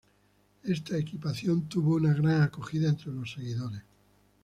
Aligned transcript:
Esta 0.63 0.97
equipación 0.97 1.67
tuvo 1.69 1.93
una 1.97 2.11
gran 2.11 2.41
acogida 2.41 2.89
entre 2.89 3.11
los 3.13 3.31
seguidores. 3.33 3.83